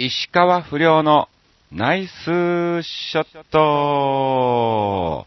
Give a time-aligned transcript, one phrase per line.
[0.00, 1.28] 石川不良の
[1.72, 2.12] ナイス
[2.84, 5.26] ショット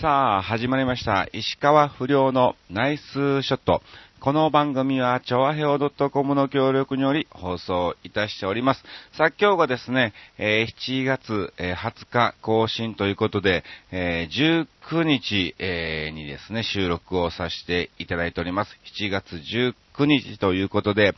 [0.00, 1.28] さあ、始まりました。
[1.34, 3.02] 石川不良のナイス
[3.42, 3.82] ショット。
[4.20, 8.82] この番組は、調和表 .com の協力により放送いたしております。
[9.12, 13.62] さあ、今日がですね、えー7月、えー20日更新ということで、
[13.92, 18.74] えー19日、えにですね、収録をさせていただいております。
[18.98, 21.14] 7月19日ということで、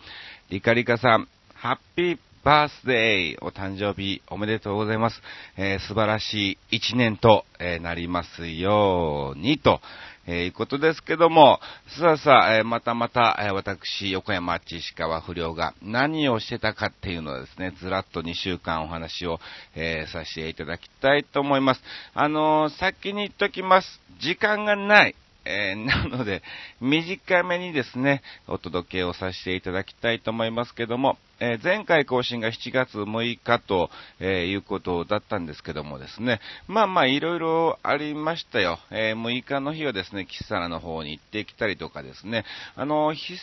[0.48, 5.20] リカリカさん、ハッピーバースデーお誕生日おめでとうございます。
[5.59, 9.82] えー素晴らしい一年と、えーなりますようにと、
[10.27, 11.60] えーいうことですけども、
[11.98, 19.38] さあさあ、えまたまた、え私、横山千石川不良が何をしてたかっていうのはですね、ずらっと2週間お話を、
[19.74, 21.82] えさせていただきたいと思います。
[22.15, 24.01] あの先に言っときます。
[24.18, 25.15] 時間がない。
[25.45, 26.43] えーなので、
[26.80, 33.91] 短めにですね、お届けをさせていただきたいと思いますけども、えー前回更新が7月6日と、
[34.21, 38.79] えいうことだったんですけどもですね、まあまあいろいろありましたよ。
[38.91, 42.45] え6日の日はですね、キッサラの方に行ってきたりとかですね、
[42.77, 43.38] あの、久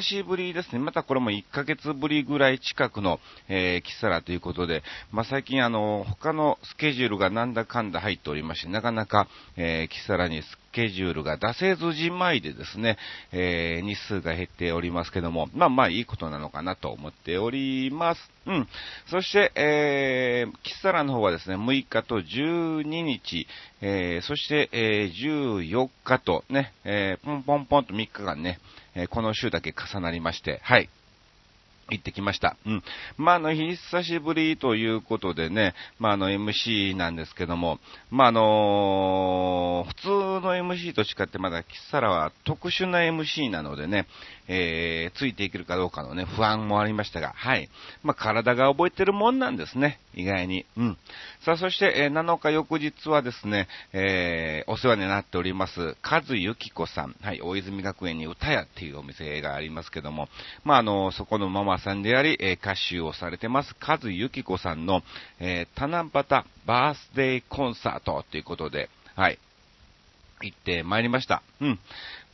[0.00, 9.28] しぶりですね、またこれも1ヶ月ぶりぐらい近くの、えーキッサラということで、まあ最近あの、他のスケジュールがなんだかんだ入っておりまして、なかなか、
[9.58, 12.96] えーキッサラにスケジュールが出せずじまいでですね、
[13.32, 18.30] えー日数が減っておりますけども、まあまあいいことなのかなと思っております。
[18.46, 18.68] うん。
[19.06, 23.46] そして、えー、キッサラの方はですね、6日と12日、
[23.80, 28.58] えーそして、えー14日とね、えーポンポンポンと3日間ね、
[28.94, 30.88] えーこの週だけ重なりまして、はい。
[31.92, 32.56] 行ってきました。
[32.66, 32.82] うん。
[33.16, 37.78] まあ、あの、久しぶりということでね、まあ、あの、MC なんですけども、
[38.10, 44.06] まあ、あの普通の MC と違ってまだ、キッサラは特殊な MC なのでね、
[44.48, 47.68] えー、ついていけるかどうかのね、不安もありましたが、はい。
[48.02, 50.66] まあ、体が覚えてるもんなんですね、意外に。
[50.76, 50.98] うん。
[51.44, 60.28] さあ、そして、えー7日翌日はですね、えー、お世話になっております、和幸子さん、はい、大泉学園に歌屋っていうお店がありますけども、
[60.64, 65.02] まあ、あの、そこのママさんであり、えー歌手をされてます、和幸子さんの、
[65.40, 69.38] えー、七夕バースデーコンサートということで、はい、
[70.42, 71.42] 行ってまいりました。
[71.60, 71.78] うん。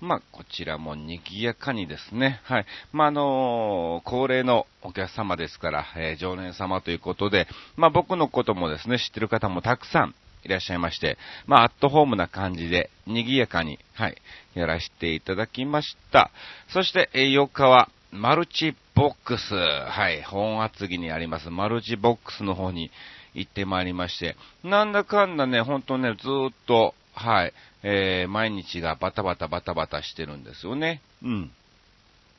[0.01, 2.67] まあ、こちらも賑やかにですね、はい。
[2.93, 10.15] まあ、あのー恒例のお客様ですから、えー常連様ということで、まあ、僕のこともですね、知ってる方もたくさん
[10.45, 14.17] いらっしゃいまして、まあ、アットホームな感じで、賑やかに、はい、
[14.55, 16.31] やらせていただきました。
[16.69, 22.91] そして、えー4日は、マルチボックス、はい、本厚木にあります、マルチボックスの方に
[23.35, 27.53] 行ってまいりまして、なんだかんだね、ほんとね、ずーっと、はい、
[27.83, 31.03] えー毎日がバタバタバタバタしてるんですよね。
[31.23, 31.51] うん。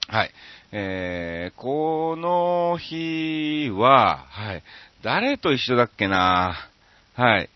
[0.08, 0.32] はい。
[0.72, 4.64] えー、この日は、はい。
[5.04, 6.56] 誰と一緒だっけな？
[7.14, 7.50] はい。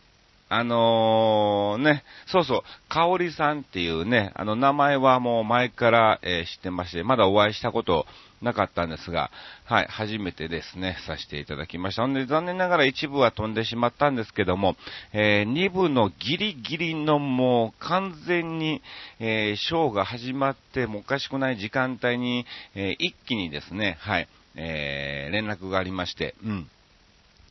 [0.50, 8.06] あのー、ね、そうそう、かおりさんっていうね、あの名前はもう前から、えー知ってまして、まだお会いしたこと
[8.42, 9.32] なかったんですが、
[9.66, 12.06] はい、初めてですね、させていただきました。
[12.06, 14.76] んで、残念ながら一部は飛んでしまったんですけども、
[15.14, 18.82] えー、2部のギリギリのもう完全に、
[19.20, 22.46] えーショーが始まってもおかしくない時間帯に、
[22.76, 26.68] えー一気にですね、はい、えー連絡がありまして、うん。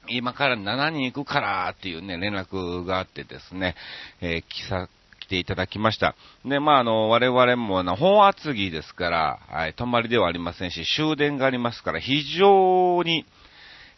[0.09, 3.77] 今から7人行くからっていうね、連絡があってですね、
[4.21, 4.89] えー来さ、
[5.21, 6.17] 来ていただきました。
[6.45, 13.25] で、まあ、あの、我々もな、本厚木ですから、はい、泊まりではありませんし、終電がありますから、非常に、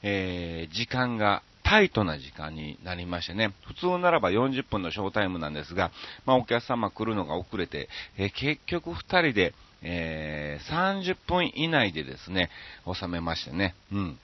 [0.03, 5.91] えー時間が、タイトな時間になりましてね、普通ならば40分のショータイムなんですが、
[6.26, 7.88] まあ、お客様来るのが遅れて、
[8.19, 12.50] えー結局2人で、えー30分以内でですね、
[12.92, 14.19] 収めましてね、うん。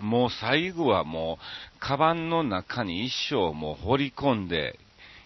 [0.00, 4.78] もう最後はもう、カバンの中に一生もう掘り込んで、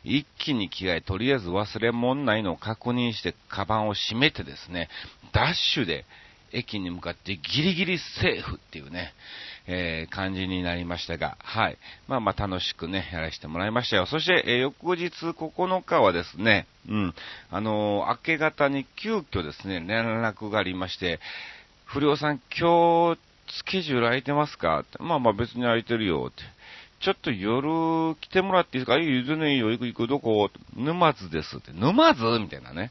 [0.03, 4.88] 一気に着替え、とりあえず忘れ物ないのを確認して、カバンを閉めてですね、
[5.32, 6.06] ダッシュで
[6.53, 9.12] 駅に向かってギリギリセーフっていうね、
[9.66, 11.78] えー感じになりましたが、はい。
[12.09, 14.06] まあまあ楽しくね、やらせてもらいましたよ。
[14.06, 17.15] そして、えー翌日9日はですね、うん、
[17.50, 21.21] あのー明け方に急遽ですね、連絡がありまして、
[21.84, 23.18] 不良さん、今日、
[23.52, 24.80] スケジュール空いてますか？
[24.80, 26.42] ってまあまあ別に空いてるよって。
[27.02, 28.98] ちょっと夜来てもらっていいですか？
[28.98, 30.50] いい、全然いいよ、行く行く、どこ？
[30.76, 31.72] 沼津ですって。
[31.72, 32.91] 沼津みたいなね。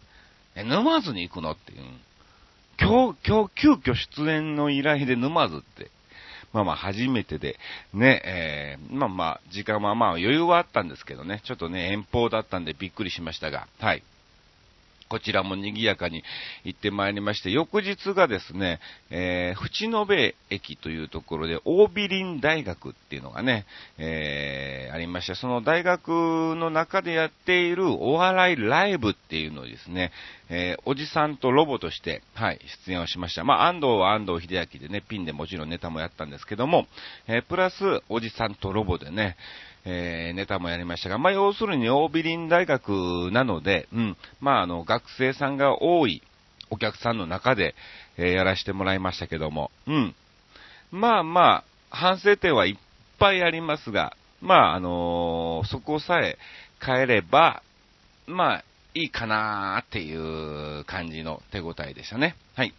[0.55, 1.79] え、沼津に行くのっていう。
[2.79, 5.91] 今日、今日、急遽出演の依頼で沼津って。
[6.51, 7.57] まあまあ初めてで、
[7.93, 14.01] ね、えー、まあまあ時間はまあ余裕はあったんですけどね、ちょっとね、遠方だったんでびっくりしましたが、はい。
[15.09, 16.23] こちらも賑やかに
[16.63, 18.79] 行ってまいりまして、翌日がですね、
[19.09, 23.65] えー、淵野辺駅というところで、大美林大学っていうのがね、
[23.97, 26.09] えー、ありまして、その大学
[26.55, 30.11] の中でやっているお笑いライブっていうのをですね、
[30.49, 33.43] えー、おじさんとロボとして、はい、出演をしました。
[33.43, 36.87] まあ、安藤は安藤秀明でね、ピンでもちろんネタもやったんですけども、
[37.27, 39.37] えー、プラス、おじさんとロボでね、
[39.89, 46.21] えー、ネタもやりましたが、まあ、要するに大ビリン大学なので、うん、まあ、あの、学生さんが多い
[46.69, 47.73] お客さんの中で、
[48.17, 50.15] えー、やらせてもらいましたけども、うん。
[50.91, 52.75] まあまあ、反省点はいっ
[53.17, 56.37] ぱいありますが、まあ、あのー、そこさえ
[56.85, 57.63] 変えれば、
[58.27, 58.63] まあ、
[58.93, 60.15] いいかなーってい
[60.79, 62.35] う感じの手応えでしたね。
[62.55, 62.73] はい。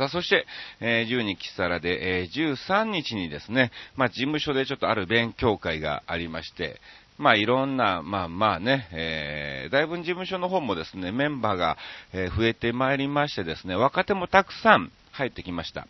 [0.00, 0.46] さあ、そして、
[0.80, 6.80] えー、12キサラで、えー、13日にですね、まあ、事務所でちょっとある勉強会がありまして、
[7.18, 11.76] まあ、いろんな、まあまあね、えー、大分事務所の方もですね、メンバーが、
[12.14, 15.86] えー、増えてまいりましてですね、若手もたくさん入ってきました。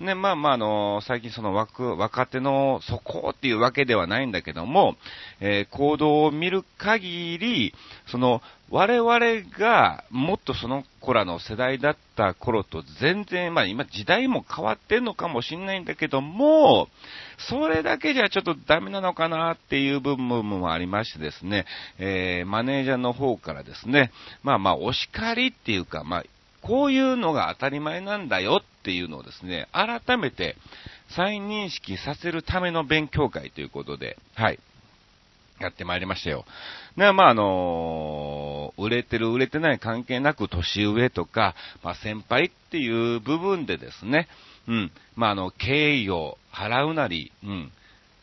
[0.00, 4.94] ね、まあまあ、あの、最近その若若手の底っていうわけではないんだけども、
[5.40, 7.74] えー、行動を見る限り、
[8.06, 8.40] その、
[8.70, 9.18] 我々
[9.58, 16.88] がもっとその子らの世代だった頃と全然、まあ今時代も変わってるのかもしんないんだけども、
[17.48, 21.64] それだけじゃちょっとダメなのかなっていう部分もありましてですね、
[21.98, 24.12] えー、マネージャーの方からですね、
[24.42, 26.24] まあまあお叱りっていうか、まあ
[26.62, 30.56] こういうのが当たり前なんだよっていうのをですね、改めて
[31.14, 34.58] 再認識させるための勉強会ということで、はい。
[35.60, 36.44] やってまいりましたよ。
[36.96, 44.28] ね、まあ、あのー、売れてる売れてない関係なく年上とか、まあ、先輩っていう部分でですね、
[44.68, 47.72] うん、まあ、あの、敬意を払うなり、うん。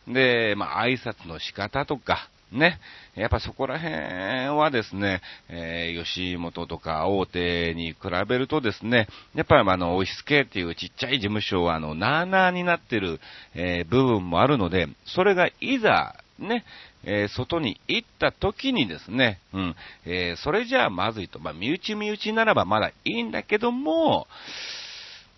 [0.07, 2.79] で、まあ、挨拶の仕方とか、ね。
[3.15, 7.97] やっぱそこら辺はですね、えー、吉本とか大手に比
[8.27, 13.19] べるとですね、やっぱりあの、オフィス系っていうちっちゃい事務所はあの、なーなーになってる、
[13.53, 16.65] えー、部分もあるので、それがいざ、ね、
[17.05, 19.75] えー、外に行った時にですね、うん、
[20.05, 21.39] えー、それじゃあまずいと。
[21.39, 24.27] まあ、身内身内ならばまだいいんだけども、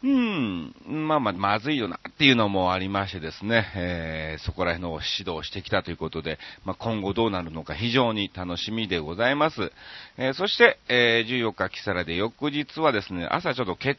[0.04, 9.72] うん、まあまあ、まずいよなっていうのもありましてですね、えー、そこら辺の指導してきたということで、まあ、今後どうなるのか非常に楽しみでございます。
[10.18, 13.98] えー、そして、えー、14日、キサラで翌日はですね、朝ちょっと健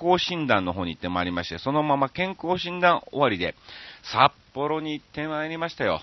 [0.00, 3.56] 康診断の方に行ってまいりまして、そのまま健康診断終わりで、
[4.04, 6.02] 札幌に行ってまいりましたよ。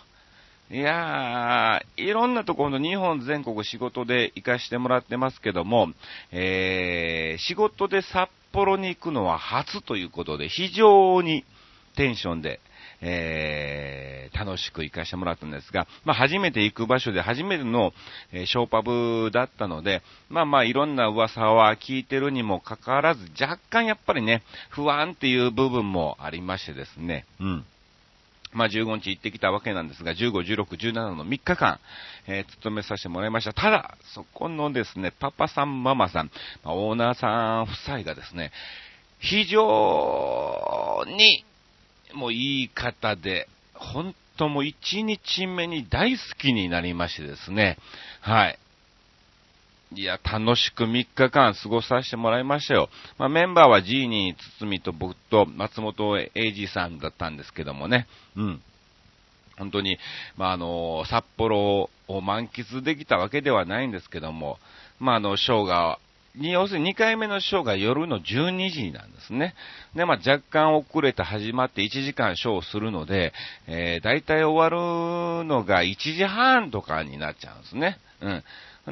[0.72, 5.88] いやー、いろんなところの日本全国仕事で行かしてもらってますけども、
[6.32, 11.46] えー、仕事で札幌に行くのは初ということで、非常に
[11.96, 12.60] テンションで、
[13.02, 17.94] えー、楽しく行かしてもらったんですが、まあ、初めて行く場所で初めての、
[18.32, 27.66] えー、ショーパブだったので、まあまあいろんな噂は聞いてるにもかかわらず、若干やっぱりね、不安っていう部分もありましてですね、うん。
[28.52, 31.80] まあ、15日行ってきたわけなんですが、15、16、17の3日間、
[32.28, 33.54] えー、勤めさせてもらいました。
[33.54, 36.32] ただ、そこのですね、パパさん、ママさん、
[36.64, 37.28] まあ、オーナーさ
[37.60, 38.52] ん夫妻がですね、
[39.20, 41.46] 非常に、
[42.14, 47.78] もういい方で、本当もう1日目に大好きになりましてですね、
[48.22, 48.60] はい。
[49.92, 52.90] いや、楽しく3日間過ごさせてもらいましたよ。
[53.18, 58.08] まあ、メンバーはジーニー、つつみと僕と松本英二さんだったんですけどもね。
[58.36, 58.62] うん。
[59.58, 59.98] 本当に、
[60.38, 64.60] まあ、あの、札幌を満喫できたわけではないんですけども、
[65.00, 65.98] まあ、あの、ショーが、
[66.36, 69.56] に、要するに2回目のショーが夜の12時なんですね。
[69.96, 73.34] で、まあ、若干遅れて始まって1時間ショーをするので、
[73.66, 77.98] えー、大体終わるのが1時半とかになっちゃうんですね。
[78.22, 78.44] うん。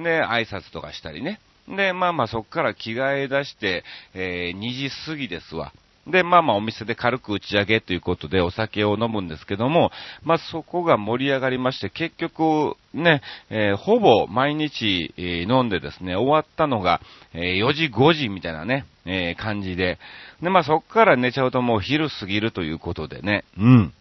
[0.04, 1.39] で、挨拶とかしたりね。
[1.68, 5.74] で、まあまあそっから着替え出して、えー、2時過ぎですわ。
[6.08, 9.92] で、まあまあお店で軽く打ち上げということでお酒を飲むんですけども、
[10.24, 17.01] まあそこが盛り上がりまして、結局ね、えー、ほぼ毎日、えー、飲んでですね、終わったのが、
[17.34, 20.00] えー、4時5時みたいなね、え感じで、
[20.42, 23.94] で、まあそこから寝ちゃうともう昼過ぎるということでね、うん。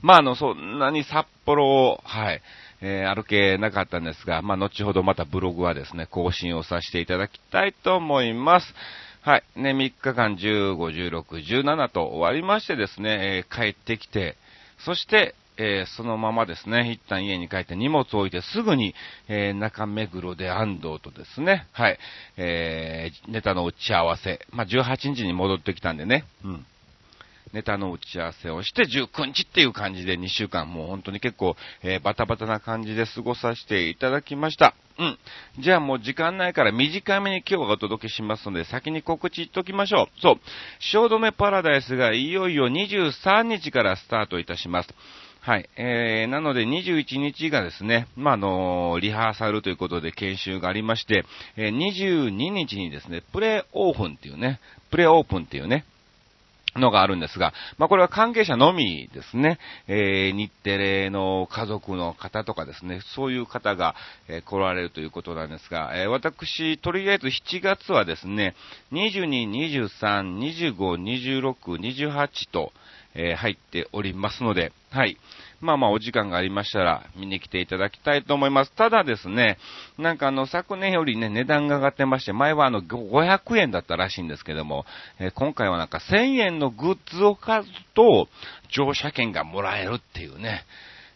[0.00, 2.40] まああの、そんなに札幌を、はい、
[2.80, 8.74] えー、歩けなかったんですが、まあ、後ほどまたブログはですね、更新をさせていただきたいと思います。
[9.22, 9.42] はい。
[9.56, 11.22] ね、3日間15、16、
[11.64, 14.36] 17と終わりましてですね、えー、帰ってきて、
[14.78, 18.94] そして、えー、そのままですね、一旦家に帰って荷物を置いてすぐに、
[19.26, 21.98] えー、中目黒で安藤とですね、はい、
[22.36, 26.66] えー、ネタの打ち合わせ、まあ、18日に戻ってきたんでね、うん。
[27.52, 34.74] ネタの打ち合わせをして、19日っていう感じで2週間、もう本当に結構、えー、バタバタな感じで過ごさせていただきました。
[34.98, 35.18] うん。
[35.60, 40.20] じゃあもう時間ないから短めに今日はお届けしますので、先に告知言っときましょう。
[40.20, 40.40] そう。
[40.80, 44.88] 汐留パラダイスがいよいよ23日からスタートいたします。
[45.40, 45.68] はい。
[45.76, 51.24] えー、なので21日がですね、まあ、あのリハーサルということで研修がありまして、
[51.56, 55.84] えー、22日にですね、プレイオープンっていうね、プレイオープンっていうね、
[56.76, 63.94] のがあるんですが、まあ、これは関係者のみですね、えー、日テレの家族の方とかですね、そういう方が、
[64.28, 68.54] えー、来られるということなんですが、えー、私、とりあえず7月はですね、
[68.92, 70.38] 22、23、
[70.74, 72.72] 25、26、28と、
[73.14, 75.18] え入っておりますので、はい。
[75.60, 78.72] まあまあお時間がありましたら見に来ていただきたいと思います。
[78.72, 79.58] ただですね、
[79.98, 84.84] なんかあの昨年よりね、値段が上がってまして、前はあの500円だったらしいんですけども、
[85.18, 88.28] えー、今回はなんか1000円のグッズを買うと
[88.70, 90.64] 乗車券がもらえるっていうね、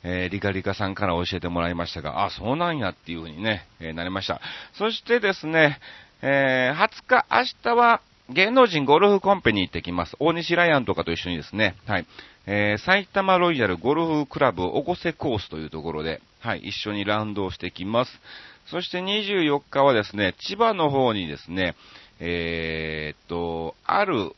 [0.03, 4.41] えー、リカリカさんから教えてもらいましたが、あ、そうなんやっていう風にね、えー、なりました。
[4.75, 5.79] そしてですね、
[6.21, 10.17] えー、20日、明日は芸能人ゴルフコンペに行ってきます。
[10.19, 12.07] 大西ライアンとかと一緒にですね、はい。
[12.47, 18.21] えー、埼玉ロイヤルゴルフクラブおこせコースというところで、はい、一緒にラウンドをしてきます。
[18.67, 21.77] そして24日はですね、千葉の方にですね、
[22.19, 24.33] えー、っと、ある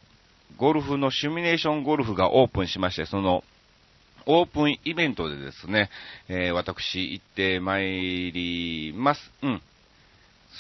[0.57, 3.43] ゴルフのシミュレーションゴルフがオープンしまして、その、
[4.27, 5.91] オープンイベントでですね、
[6.29, 9.33] えー、私行ってまいります。
[9.43, 9.63] うん。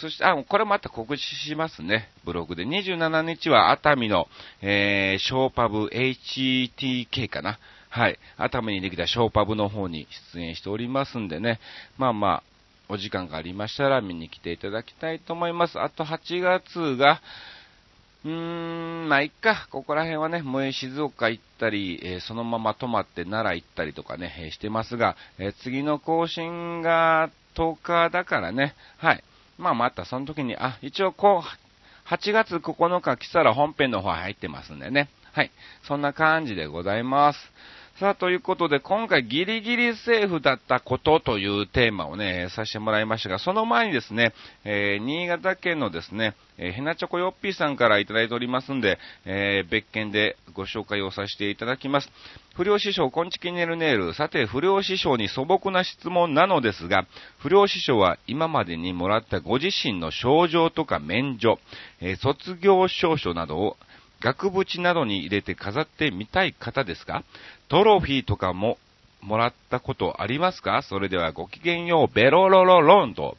[0.00, 2.64] そして、あ、これまた告知しますね、ブログで。
[2.64, 4.28] 27日は熱海の、
[4.60, 7.58] えー、ショーパブ HTK かな。
[7.90, 8.18] はい。
[8.36, 11.60] 熱海にできたショーパブの方に出演しておりますんでね。
[11.96, 12.42] まあまあ、
[12.88, 15.78] お時間がありましたら見に来ていただきたいと思います。
[15.80, 17.20] あと8月が、
[18.24, 18.30] うー
[19.04, 19.68] ん、まあ、いっか。
[19.70, 29.22] ここら辺はね、もう静岡行ったり、えー、そのまま泊まって奈良行ったりとかね、えー、してますが、えー、次の更新が10日だからね、はい。
[29.58, 35.08] まあまたその時に、あ、一応こう、8月9日来たら本編の方入ってますんでね。
[35.32, 35.50] はい。
[35.86, 37.38] そんな感じでございます。
[38.00, 44.32] さあ、ということで、今回ギリギリセーフだったことというテーマをね、させてもらいましたが、その前にですね、
[44.64, 52.08] えー、新潟県のですね、えー、ヘナチョコヨッピーさんからいただいておりますんで、えー、別件でご紹介をさせていただきます。
[52.56, 54.12] 不良師匠、こんちきねるねる。
[54.14, 57.06] さて、不良師匠に素朴な質問なのですが、
[57.38, 61.60] 不良師匠は今までにもらったご自身の症状とか免除、
[62.00, 63.76] えー卒業証書などを
[64.24, 67.24] 額縁などに入れて飾ってみたい方ですか？
[67.68, 68.78] トロフィーとかも
[69.20, 70.82] もらったことありますか？
[70.82, 73.36] それではごきげんよう、ベロロロロンと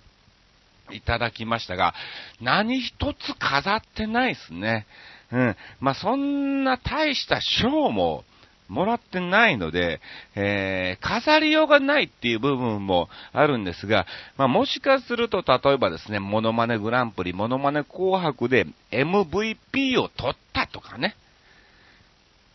[0.92, 1.96] いただきましたが、
[2.40, 4.86] 何一つ飾ってないですね。
[5.32, 5.56] うん。
[5.80, 8.24] まあ、そんな大した賞も
[8.68, 10.00] もらってないので、
[10.36, 21.16] えー、飾りようがないっていう部分もあるんですが、まあ、もしかすると、例えばですね、モノマネグランプリ、モノマネ紅白で MVP を取ったとかね。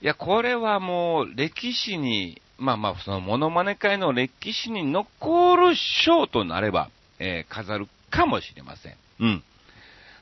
[0.03, 5.75] いや、これはもう歴史に、まあまあ、そのモノマネ界の歴史に残る
[6.05, 8.97] 賞となれば、えー、飾るかもしれません。
[9.21, 9.43] うん。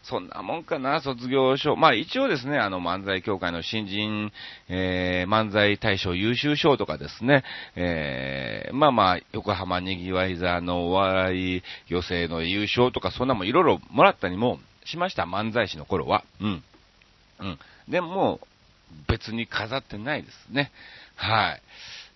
[0.04, 1.74] そんなもんかな、卒業賞。
[1.74, 4.32] まあ一応ですね、あの漫才協会の新人、
[4.68, 7.42] えー、漫才大賞優秀賞とかですね、
[7.74, 16.24] えー、まあまあ、横浜にぎわい座のお笑い寄席の優勝とか、そんなもんいろいろもらったりもしました、漫才師の頃は。
[16.40, 16.62] うん。
[17.40, 17.58] うん。
[17.88, 18.40] でも、
[19.09, 20.71] 別に飾ってないですね。
[21.16, 21.59] は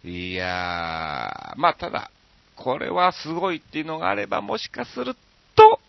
[0.05, 0.11] い。
[0.11, 2.11] いやー、まあただ、
[2.57, 5.15] これはすごいっていうのがあれば、もしかする
[5.55, 5.81] と、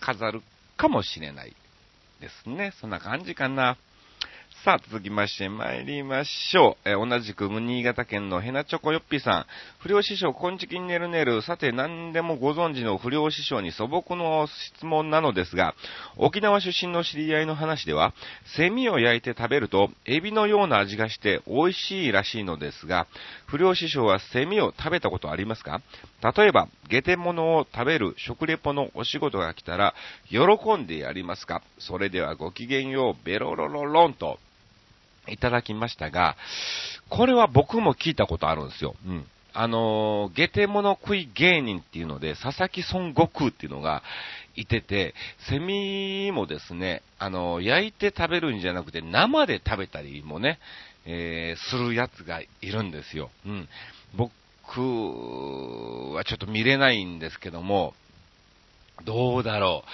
[0.00, 0.42] 飾る
[0.76, 1.54] かもしれない
[2.20, 2.72] ですね。
[2.80, 3.76] そんな感じかな。
[4.66, 6.88] さあ、続きまして参りましょう。
[6.88, 9.46] えー、同じく新潟県のヘナチョコヨッピーさん。
[9.78, 11.40] 不良師匠、こんちきんねるねる。
[11.42, 15.76] さて、何でもご存知の不良師匠に素朴の質問なのですが、
[16.16, 18.12] 沖縄出身の知り合いの話では、
[18.56, 23.06] セミを焼いて食べると、エビのような味がして美味しいらしいのですが、
[23.46, 25.80] 不良師匠はセミを食べたことありますか？
[26.36, 29.94] 例えば、ゲテモノを食べる食レポのお仕事が来たら、
[30.28, 30.40] 喜
[30.76, 31.62] んでやりますか？
[31.78, 34.40] それではごきげんよう、ベロロロロンと。
[35.28, 36.36] いただきましたが、
[37.08, 38.94] これは僕も聞いたことあるんですよ。
[39.06, 39.26] うん。
[39.58, 44.02] あのー、ゲテモノ食い芸人っていうので、佐々木孫悟空っていうのが
[44.54, 45.14] いてて、
[45.48, 50.58] セミもですね、あのー、焼いて食べるんじゃなくて生で食べたりもね、
[51.06, 53.30] えー、するやつがいるんですよ。
[53.46, 53.68] うん。
[54.14, 54.30] 僕
[56.14, 57.94] はちょっと見れないんですけども、
[59.04, 59.90] どうだろう。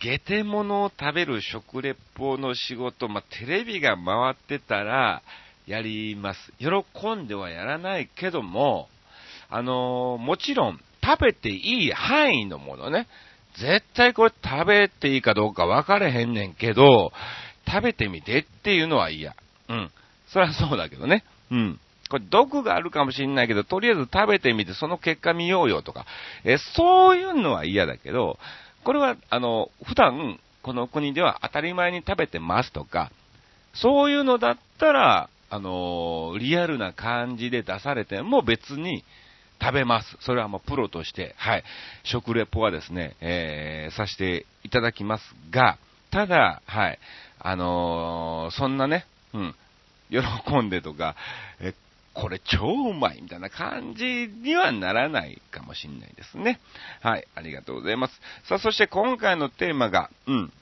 [0.00, 5.22] ゲテモノを食べる食レポの仕事、まあ、テレビが回ってたら、
[5.66, 6.52] やります。
[6.58, 8.88] 喜んではやらないけども、
[9.48, 13.06] あのー、もちろん、食べていい範囲のものね。
[13.58, 17.12] 絶対これ食べていいかどうか分かれへんねんけど、
[17.66, 19.34] 食べてみてっていうのは嫌。
[19.68, 19.90] うん。
[20.28, 21.24] そりゃそうだけどね。
[21.50, 21.80] うん。
[22.08, 26.06] これ毒があるかもしんないけど、とりあえず食べてみてその結果見ようよとか、
[26.44, 28.38] え、そういうのは嫌だけど、
[28.86, 33.10] これは、あの、普段、この国では当たり前に食べてますとか、
[33.74, 39.04] そういうのだったら、あのリアルな感じで出されても別に
[39.60, 40.16] 食べます。
[40.20, 41.64] それはもうプロとして、はい、
[42.04, 45.78] 食レポはですね、えー、させていただきますが、
[46.12, 46.98] ただ、はい、
[47.40, 49.54] あの、そんなね、うん、
[50.10, 51.16] 喜んでとか、
[51.60, 51.74] え、
[52.16, 54.04] これ超うまいみたいな感じ
[54.42, 56.60] にはならないかもしんないですね。
[57.02, 58.14] はい、ありがとうございます。
[58.48, 60.52] さあ、そして今回のテーマが、うん、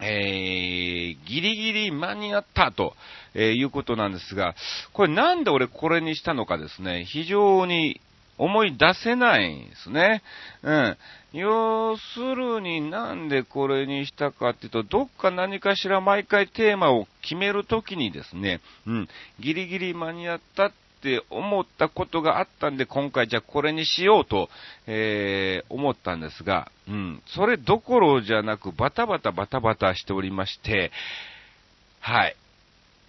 [0.00, 2.94] えー、ギリギリ間に合ったと、
[3.34, 4.54] えー、いうことなんですが、
[4.94, 8.00] これなんで俺これにしたのかですね、非常に
[8.38, 10.22] 思い出せないんですね。
[10.62, 10.96] うん。
[11.32, 19.08] 要するになんでこれにしたかっていうと、どっか何かしら毎回テーマを決めるときにですね、うん、
[19.40, 24.48] ギリギリ間に合ったって思ったことがあったんで、今回じゃあこれにしようと、
[24.86, 30.90] えー、思ったんですが、うん、それどころじゃなくバタバタバタバタしておりまして、
[32.00, 32.36] はい。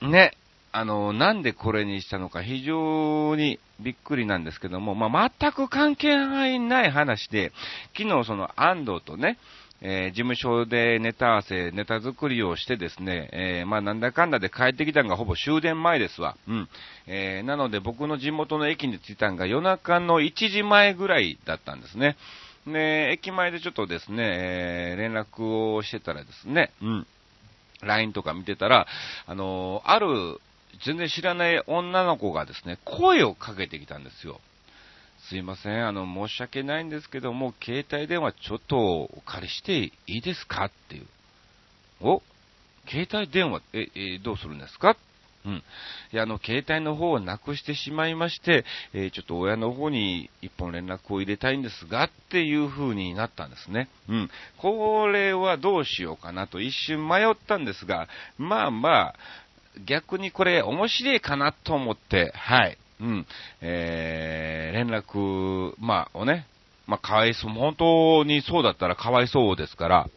[0.01, 0.31] ね、
[0.71, 7.51] あの、なんでこれにしたのか非常にびっくりなんですけども、まあ、全く関係ない話で、
[7.97, 9.38] 昨日その安藤とね、
[9.81, 16.35] えー、事務所でネタ合わせ、ネタ作りをしてですね、えー、まあなんだかんだで帰ってきたのがほぼ終電前ですわ。
[16.47, 16.69] うん。
[17.07, 22.17] えー、なので僕の地元の駅に着いたのが夜中の1時前ぐらいだったんですね。
[22.67, 27.07] で、駅前でちょっとですね、え連絡をしてたらですね、うん。
[27.81, 28.85] LINE とか見てたら、
[29.25, 30.41] あのある
[30.85, 34.39] 全然知らない女の子がですね、声をかけてきたんですよ。
[35.27, 41.07] すいません、あの、申し訳ないんですけども、携帯電話ちょっとお借りしていいですかっていう。
[42.01, 42.21] お
[42.88, 44.95] 携帯電話、え、え、どうするんですか？
[45.45, 45.63] うん。
[46.11, 53.87] いや、あの、携帯の方をなくしてしまいまして、えー、ちょっと親の方に一本連絡を入れたいんですが、っていう風になったんですね。
[54.09, 54.29] うん。
[54.57, 59.15] これはどうしようかなと一瞬迷ったんですが、まあまあ、
[59.86, 62.77] 逆にこれ面白いかなと思って、はい。
[63.01, 63.25] うん。
[63.62, 66.46] えー、連絡、まあ、をね、
[66.90, 70.10] まあ、かわいそう、本当にそうだったらかわいそうですから、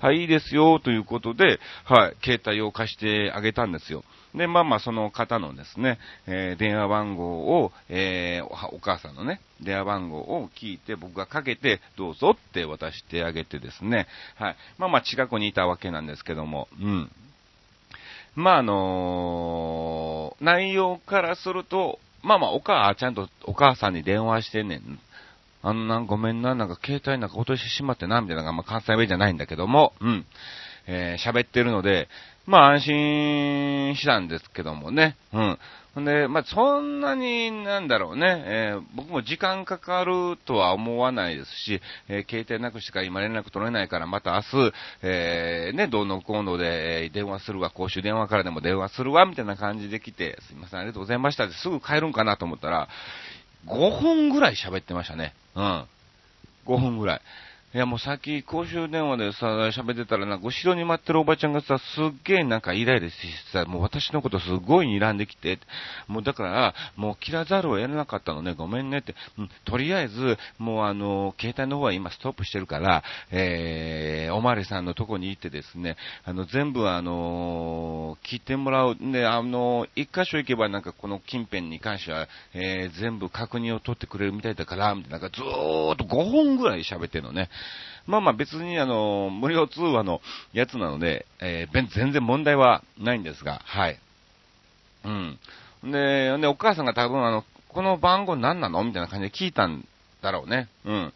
[0.00, 4.04] はい、いいですよ、ということで、はい、携帯を貸してあげたんですよ。
[4.34, 14.56] で、まあまあ、その方のですね、えー、電話番号を、えー、お母さんのね、電話番号を聞いて、僕がかけて、どうぞって渡してあげてですね、はい。
[14.78, 17.10] まあまあ、近くにいたわけなんですけども、うん。
[18.34, 24.98] まあ、あのー、内容からすると、まあまあ、お母、ちゃんとお母さんに電話してんねん。
[25.62, 30.26] あのな、ごめんな、なんか携帯なんか落としてしまってな、みたいなのが、まあ関西弁じゃないんだけども、うん。
[30.86, 32.08] えー、喋ってるので、
[32.46, 35.58] まあ安心したんですけどもね、うん。
[35.94, 44.72] ほんで、まあそんなになんだろうね、えー、僕も時間かかるとは思わないですし、えー、携帯なくしてから今連絡取れないからまた明日、
[45.02, 52.88] えー、ね、どうのこうので電話するわ、公衆電話からでも電話するわ、みたいな感じで来て、すいません、ありがとうございましたってすぐ帰るんかなと思ったら、
[53.66, 55.34] 5分ぐらい喋ってましたね。
[55.56, 55.84] うん。
[56.66, 57.20] 5分ぐらい。
[57.72, 65.60] いやもうさっき公衆電話でさ、喋ってたらなんか後ろに待ってるおばちゃんがさ、すっげえなんかイライラしてさ、もう私のことすごい睨んできて、
[66.08, 87.48] もうだから、もう切らざるを得なかったのね、ごめんねって、うん、とりあえず、もうあの、携帯の方は今ストップしてるから、えー、おまわりさんのとこに行ってですね、あの、全部あの、聞いてもらう、で、あの、一箇所行けばなんかこの近辺に関しては、えー、全部確認を取ってくれるみたいだから、みたいな、なんかずーっと5本ぐらい喋ってるのね。
[88.06, 90.20] まあまあ別にあの、無料通話の
[90.52, 93.98] やつなので、えー、全然問題はないんですが、はい。
[95.04, 95.38] うん。
[95.84, 99.86] で、で、お母さんが多分あの、この番号何なのみたいな感じで聞いたん
[100.22, 100.68] だろうね。
[100.84, 101.12] うん。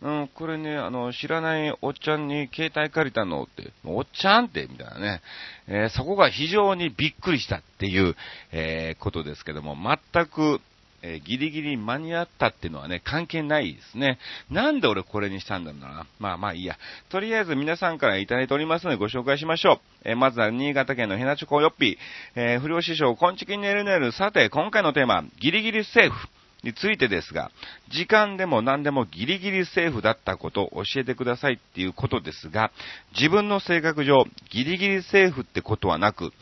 [0.00, 5.22] うん、これね、あの、知らないおっちゃんに携帯借りたのって、おっちゃんって、みたいなね。
[5.66, 8.14] えー、そこが非常にびっくりしたっていう、
[8.52, 10.60] えー、ことですけども、全く、
[11.02, 14.18] えー、ギリギリ間に合ったっていうのはね、関係ないですね。
[14.50, 16.06] なんで俺これにしたんだろうな。
[16.18, 16.76] まあまあいいや。
[17.08, 19.78] とりあえず皆さんからいただいておりますのでご紹介しましょう。
[20.04, 21.96] えー、まずは新潟県のヘナチョコヨッピー、
[22.34, 24.12] えー、不良師匠、コンチキンネルネル。
[24.12, 26.28] さて、今回のテーマ、ギリギリセーフ。
[26.64, 27.50] についてですが、
[27.88, 32.72] 時間でも何でもギリギリセーフだったことを教えてくださいっていうことですが、
[33.16, 36.32] 自分の性格上、ギリギリセーフってことはなく、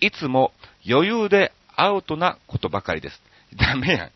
[0.00, 0.52] いつも
[0.88, 3.20] 余裕でアウトなことばかりです。
[3.54, 4.10] ダメやん。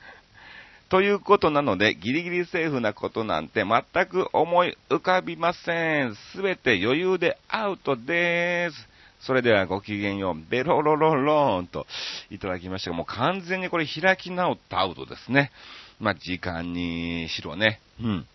[0.88, 6.16] ということなので、ギリギリセーフなことなんて全く思い浮かびません。
[6.32, 8.88] すべて余裕でアウトです。
[9.20, 11.86] それではごきげんよう、ベロロロローンと
[12.30, 15.52] いただきましたが、もう完全にこれ開き直ったアウトですね。
[16.00, 17.80] まあ、時間にしろね。
[18.02, 18.26] うん。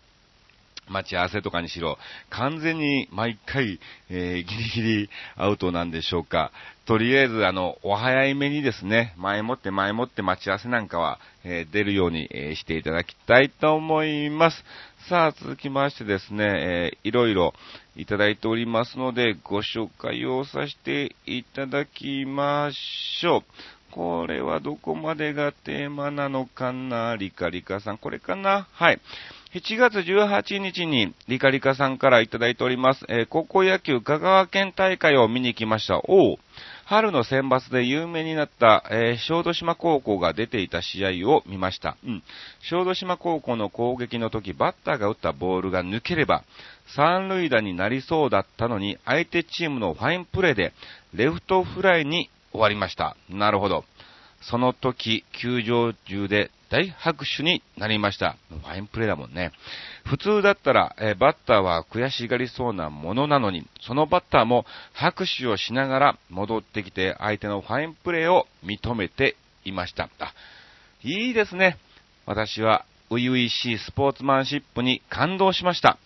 [0.88, 1.98] 待ち合わせとかにしろ、
[2.30, 6.52] 完全に毎回、えー、ギリギリアウトなんでしょうか。
[6.84, 14.64] とりあえず、あの、お早いめにですね、前もって前もって待ち合わせなんかは、えー、出るように、えー、していただきたいと思います。
[15.08, 17.54] さあ、続きましてですね、えー、いろいろ
[17.96, 23.42] いただいておりますので、ご紹介をさせていただきましょう。
[23.90, 28.68] これはどこまでがテーマなのかなリカリカさん、これかな？
[28.72, 29.00] はい。
[29.56, 33.06] 7月18日にリカリカさんからいただいております。
[33.08, 35.98] えー、高校野球香川県大会を見に来ました。
[36.04, 36.36] おう。
[36.84, 41.96] 春の選抜で有名になった、えー、小豆島高校が出ていた試合を見ました。
[42.04, 42.22] うん。
[42.68, 46.44] 小豆島高校の攻撃の時、バッターが打ったボールが抜ければ、
[46.94, 50.74] 三塁打になりそうだったのに、相手チームのファインプレーで、
[51.14, 53.16] レフトフライに終わりました。
[53.30, 53.86] なるほど。
[54.50, 58.36] その時、球場中で大拍手になりました。
[58.48, 59.52] ファインプレーだもんね。
[60.04, 70.08] 普通だったら、えバッターは悔しがりそうなものなのに、そのバッターも拍手をしながら戻ってきて相手のファインプレーを認めていました。
[70.20, 70.32] あ、
[71.02, 71.76] いいですね。
[72.24, 75.98] 私は初々しいスポーツマンシップに感動しました。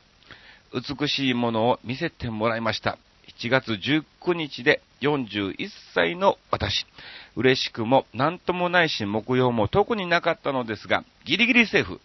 [0.72, 2.98] 美しいものを見せてもらいました。
[3.38, 5.56] 7月19日で41
[5.94, 6.86] 歳の私。
[7.36, 12.00] 嬉しくも何ともないし目標も特になかったのですが、ギリギリセーフ。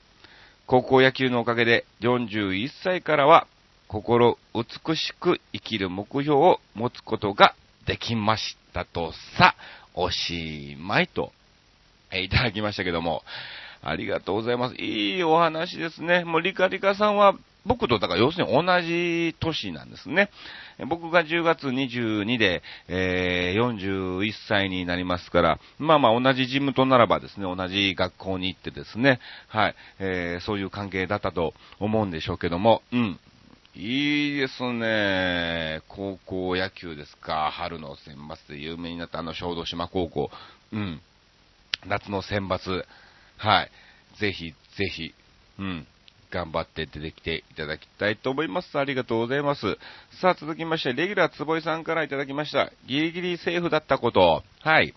[0.67, 3.47] 高校野球のおかげで41歳からは
[3.88, 9.55] 心美しく生きる目標を持つことができましたとさ、
[9.93, 11.31] おしまいと、
[12.11, 13.23] えいただきましたけども、
[13.81, 14.75] ありがとうございます。
[14.75, 16.23] いいお話ですね。
[16.23, 17.35] もうリカリカさんは
[17.65, 20.30] 僕と、だから要するに同じ年なんですね。
[20.88, 33.19] 僕が10月22で、えー、41歳になりますから、まあまあ同じジムとならばですね、同じ学校に行ってですね、はい、えー、そういう関係だったと思うんでしょうけども、うん。
[33.78, 35.82] いいですね。
[35.89, 37.51] 高校野球ですか。
[37.51, 40.30] 春の選抜で有名になったあの小豆島高校。
[40.71, 41.01] うん。
[41.86, 42.86] 夏の選抜。
[43.38, 43.71] はい。
[44.19, 45.13] ぜひ、ぜひ、
[45.60, 45.88] うん。
[46.36, 48.78] 頑張って出てきていただきたいと思います。
[48.78, 49.78] ありがとうございます。
[50.19, 52.74] さあ、続きまして、レギュラー坪井さんからいただきました。
[52.86, 54.43] ギリギリセーフだったこと。
[54.60, 54.93] はい。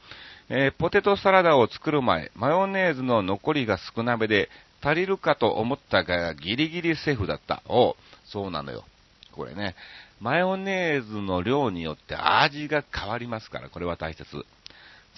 [0.50, 7.62] えー、ポテトサラダを作る前、マヨネーズの残りが少なめで、足りるかと思ったが、ギリギリセーフだった。
[7.68, 8.84] おそうなのよ。
[9.32, 9.76] これね、
[10.20, 14.44] マヨネーズの量によって味が変わりますから、これは大切。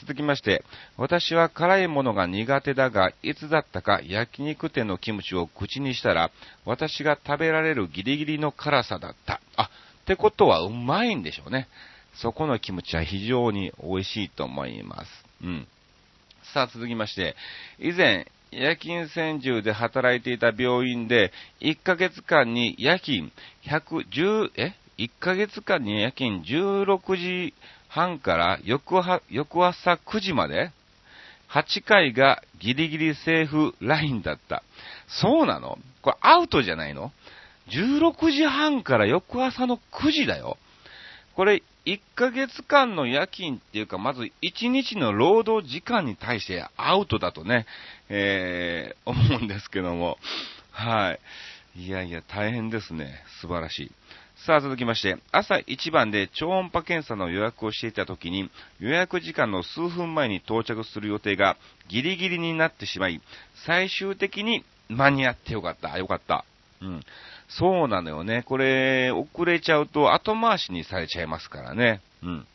[0.00, 0.64] 続きまして、
[0.96, 6.30] 私は辛いものが苦手だが、いつだったか焼肉店のキムチを口にしたら、
[6.64, 9.40] 私が食べられるギリギリの辛さだった。
[9.56, 9.68] あ、っ
[10.06, 11.68] てことはうまいんでしょうね。
[12.14, 15.10] そこのキムチは非常に美味しいと思います。
[15.42, 15.68] うん。
[16.54, 17.36] さあ続きまして、
[17.78, 23.30] 以前、夜勤専従で働いていた病院で、1ヶ月間に夜勤
[23.64, 27.54] 110、え ?1 ヶ月間に夜勤16時
[27.90, 28.94] 半から翌
[29.28, 30.70] 翌朝9時まで、
[31.50, 34.62] 8回がギリギリセーフラインだった。
[35.08, 35.76] そうなの？
[36.00, 37.12] これアウトじゃないの
[37.68, 40.56] ?16 時半から翌朝の9時だよ。
[41.34, 47.66] これ、1ヶ月間の夜勤っていうか、まず1日の労働時間に対してアウトだとね、
[48.08, 50.16] えー、思うんですけども。
[50.70, 51.12] は
[51.74, 51.82] い。
[51.82, 53.24] いやいや、大変ですね。
[53.40, 53.92] 素晴らしい。
[54.46, 63.20] さあ続きまして、朝一番で超音波検査の予約をしていた時に、予約時間の数分前に到着する予定がギリギリになってしまい、
[63.66, 65.98] 最終的に間に合ってよかった。
[65.98, 66.46] よかった。
[66.80, 67.02] うん。
[67.50, 68.42] そうなのよね。
[68.46, 72.00] これ、遅れちゃうと後回しにされちゃいますからね。
[72.22, 72.46] うん。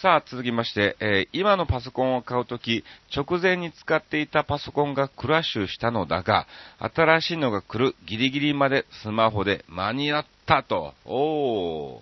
[0.00, 6.46] さあ、続きまして、えー、今のパソコンを買うとき、直前に使っていたパソコンがクラッシュしたのだが、
[6.78, 10.94] 新しいのが来るギリギリまでスマホで間に合ったと。
[11.04, 12.00] おー。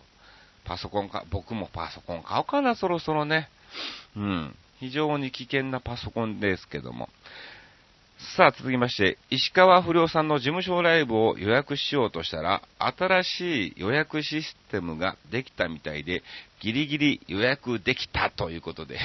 [0.67, 3.49] パソコンか、僕もパソコン買おうかな、そろそろね。
[4.15, 4.55] うん。
[4.79, 7.09] 非常に危険なパソコンですけども。
[8.19, 16.23] さあ、続きまして、石川不良さんの事務所ライブを予約しようとしたら、新しい予約システムができたみたいで、
[16.61, 18.99] ギリギリ予約できたということで、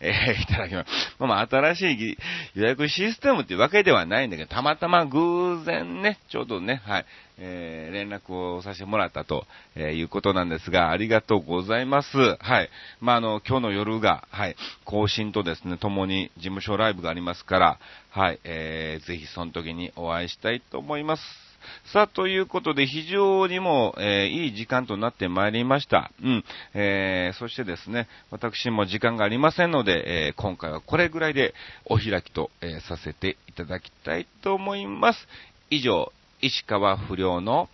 [0.00, 0.90] えー、いただきます。
[1.18, 2.18] まあ、ま、新しい
[2.54, 7.06] 予約システムっていうわけではないんだけど、たまたま偶然ね、ちょうどね、はい、
[7.38, 12.16] えー、連絡をさせてもらったと、えー、いうことなんですが、ありがとうございます。
[12.38, 12.70] はい。
[13.00, 17.78] まあ、あの、今日の夜が、はい、更新とですね、共に事務所ライブがありますから、
[18.10, 21.45] はい、えー、ぜひその時にお会いしたいと思います。
[21.92, 26.10] さあ、ということで、非常にも、えー、いい時間となってまいりました。
[26.22, 26.44] うん。
[26.74, 35.28] えー、そしてですね、私も時間がありませんので、えー、今回はこれぐらいでお開きと、えさせていただきたいと思います。
[35.70, 37.68] 以上、石川不良の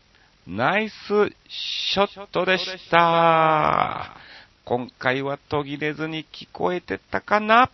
[0.47, 0.95] ナイス
[1.49, 4.17] ショットでした。
[4.65, 7.71] 今回は途切れずに聞こえてたかな？